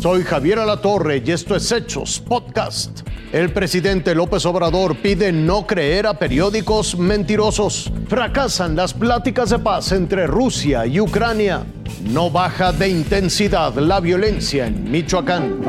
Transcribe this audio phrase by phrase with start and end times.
[0.00, 3.02] Soy Javier Alatorre y esto es Hechos Podcast.
[3.34, 7.92] El presidente López Obrador pide no creer a periódicos mentirosos.
[8.08, 11.66] Fracasan las pláticas de paz entre Rusia y Ucrania.
[12.02, 15.60] No baja de intensidad la violencia en Michoacán.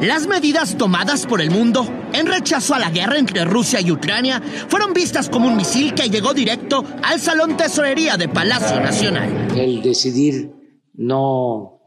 [0.00, 4.42] Las medidas tomadas por el mundo en rechazo a la guerra entre Rusia y Ucrania
[4.66, 9.56] fueron vistas como un misil que llegó directo al Salón Tesorería de Palacio Nacional.
[9.56, 10.50] El decidir
[10.94, 11.81] no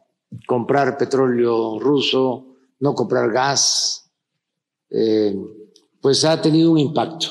[0.48, 4.12] comprar petróleo ruso, no comprar gas,
[4.90, 5.36] eh,
[6.02, 7.28] pues ha tenido un impacto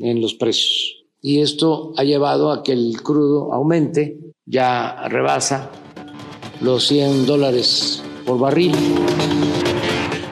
[0.00, 1.04] en los precios.
[1.20, 5.70] Y esto ha llevado a que el crudo aumente, ya rebasa
[6.60, 8.74] los 100 dólares por barril.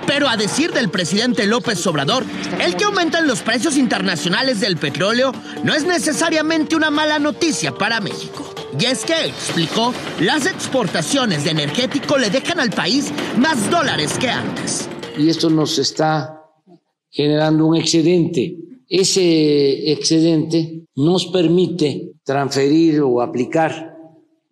[0.06, 2.24] Pero a decir del presidente López Obrador,
[2.60, 8.00] el que aumentan los precios internacionales del petróleo no es necesariamente una mala noticia para
[8.00, 8.59] México.
[8.78, 14.28] Y es que, explicó, las exportaciones de energético le dejan al país más dólares que
[14.28, 14.88] antes.
[15.18, 16.44] Y esto nos está
[17.10, 18.56] generando un excedente.
[18.88, 23.96] Ese excedente nos permite transferir o aplicar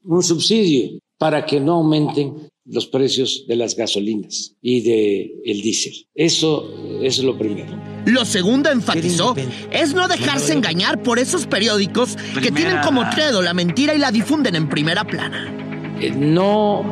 [0.04, 6.06] un subsidio para que no aumenten los precios de las gasolinas y de el diésel.
[6.14, 6.70] Eso
[7.02, 7.74] es lo primero.
[8.06, 9.34] Lo segundo, enfatizó,
[9.70, 14.12] es no dejarse engañar por esos periódicos que tienen como credo la mentira y la
[14.12, 15.96] difunden en primera plana.
[16.00, 16.84] Eh, no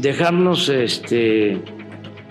[0.00, 1.62] dejarnos este,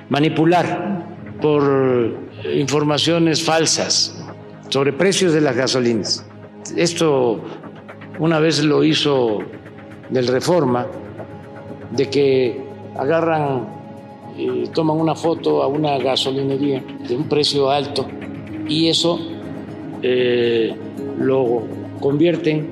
[0.09, 4.15] manipular por informaciones falsas
[4.69, 6.25] sobre precios de las gasolinas.
[6.75, 7.41] Esto
[8.19, 9.39] una vez lo hizo
[10.09, 10.87] del Reforma,
[11.91, 12.61] de que
[12.97, 13.67] agarran
[14.37, 18.07] y toman una foto a una gasolinería de un precio alto
[18.67, 19.19] y eso
[20.01, 20.75] eh,
[21.19, 21.67] lo
[21.99, 22.69] convierten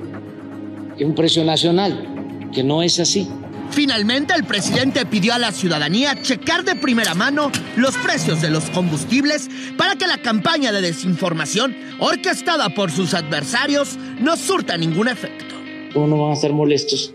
[0.96, 3.28] en un precio nacional, que no es así.
[3.70, 8.70] Finalmente, el presidente pidió a la ciudadanía checar de primera mano los precios de los
[8.70, 15.47] combustibles para que la campaña de desinformación orquestada por sus adversarios no surta ningún efecto.
[15.92, 17.12] ¿Cómo no van a estar molestos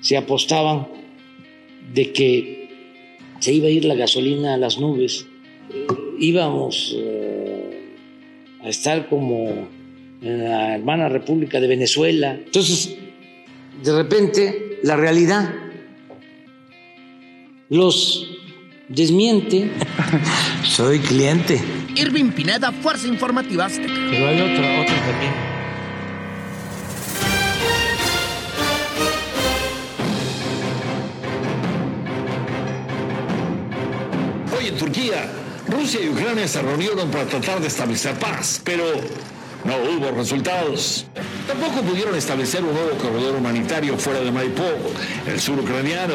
[0.00, 0.88] si apostaban
[1.92, 2.68] de que
[3.40, 5.26] se iba a ir la gasolina a las nubes?
[6.18, 7.92] íbamos eh,
[8.62, 9.68] a estar como
[10.22, 12.34] en la hermana República de Venezuela.
[12.34, 12.96] Entonces,
[13.82, 15.52] de repente, la realidad
[17.68, 18.26] los
[18.88, 19.70] desmiente.
[20.64, 21.60] Soy cliente.
[21.96, 23.92] Irving Pineda, Fuerza Informativa Azteca.
[24.10, 25.55] Pero hay otra, otra también.
[35.68, 38.84] Rusia y Ucrania se reunieron para tratar de establecer paz, pero
[39.64, 41.06] no hubo resultados.
[41.46, 44.76] Tampoco pudieron establecer un nuevo corredor humanitario fuera de Mariupol,
[45.28, 46.14] el sur ucraniano.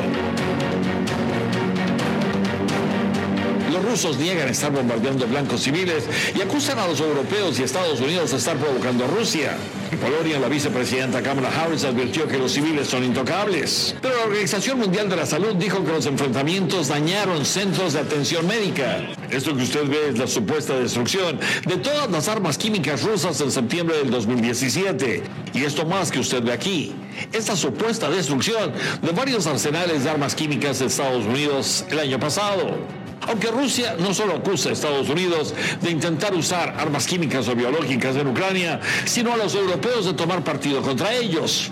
[3.72, 8.31] Los rusos niegan estar bombardeando blancos civiles y acusan a los europeos y Estados Unidos
[8.31, 9.56] de estar provocando a Rusia.
[9.97, 13.96] Polonia, la vicepresidenta Kamala Harris advirtió que los civiles son intocables.
[14.02, 18.47] Pero la Organización Mundial de la Salud dijo que los enfrentamientos dañaron centros de atención
[18.47, 19.02] médica.
[19.29, 23.52] Esto que usted ve es la supuesta destrucción de todas las armas químicas rusas en
[23.52, 25.24] septiembre del 2017.
[25.53, 26.96] Y esto más que usted ve aquí.
[27.34, 28.72] Esta supuesta destrucción
[29.02, 33.00] de varios arsenales de armas químicas de Estados Unidos el año pasado.
[33.21, 38.15] Aunque Rusia no solo acusa a Estados Unidos de intentar usar armas químicas o biológicas
[38.15, 41.71] en Ucrania, sino a los europeos de tomar partido contra ellos.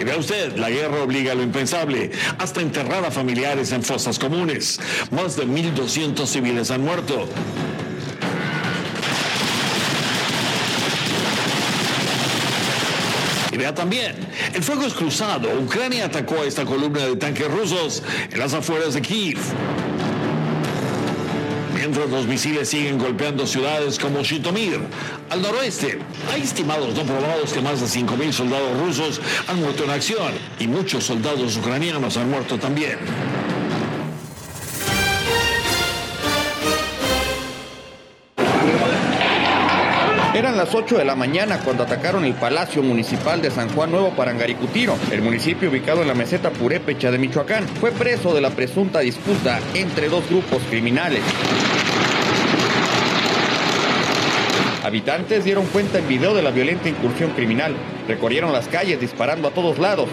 [0.00, 4.18] Y vea usted, la guerra obliga a lo impensable, hasta enterrar a familiares en fosas
[4.18, 4.80] comunes.
[5.10, 7.28] Más de 1.200 civiles han muerto.
[13.70, 14.16] Vea también,
[14.52, 15.48] el fuego es cruzado.
[15.60, 19.38] Ucrania atacó a esta columna de tanques rusos en las afueras de Kiev.
[21.74, 24.80] Mientras los misiles siguen golpeando ciudades como Shitomir,
[25.28, 25.98] al noroeste,
[26.32, 30.66] hay estimados no probados que más de 5.000 soldados rusos han muerto en acción y
[30.66, 32.98] muchos soldados ucranianos han muerto también.
[40.40, 44.16] Eran las 8 de la mañana cuando atacaron el Palacio Municipal de San Juan Nuevo
[44.16, 47.68] Parangaricutiro, el municipio ubicado en la meseta Purépecha de Michoacán.
[47.68, 51.20] Fue preso de la presunta disputa entre dos grupos criminales.
[54.82, 57.74] Habitantes dieron cuenta en video de la violenta incursión criminal.
[58.08, 60.08] Recorrieron las calles disparando a todos lados.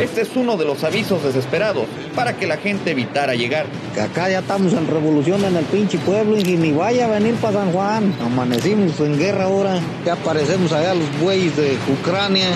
[0.00, 3.64] Este es uno de los avisos desesperados para que la gente evitara llegar.
[3.94, 7.34] Que acá ya estamos en revolución en el pinche pueblo y ni vaya a venir
[7.36, 8.14] para San Juan.
[8.20, 9.80] Amanecimos en guerra ahora.
[10.04, 12.48] Ya aparecemos allá los bueyes de Ucrania.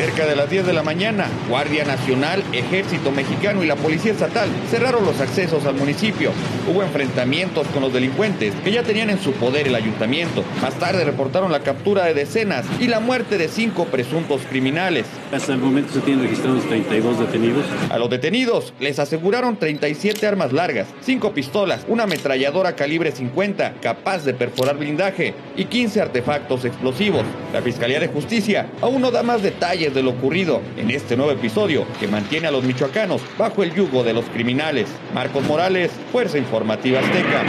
[0.00, 4.48] Cerca de las 10 de la mañana, Guardia Nacional, Ejército Mexicano y la Policía Estatal
[4.70, 6.32] cerraron los accesos al municipio.
[6.66, 10.42] Hubo enfrentamientos con los delincuentes que ya tenían en su poder el ayuntamiento.
[10.62, 15.04] Más tarde reportaron la captura de decenas y la muerte de cinco presuntos criminales.
[15.32, 17.66] Hasta el momento se tienen registrados 32 detenidos.
[17.90, 24.24] A los detenidos les aseguraron 37 armas largas, 5 pistolas, una ametralladora calibre 50 capaz
[24.24, 27.26] de perforar blindaje y 15 artefactos explosivos.
[27.52, 31.32] La Fiscalía de Justicia aún no da más detalles de lo ocurrido en este nuevo
[31.32, 34.88] episodio que mantiene a los michoacanos bajo el yugo de los criminales.
[35.14, 37.44] Marcos Morales, Fuerza Informativa Azteca.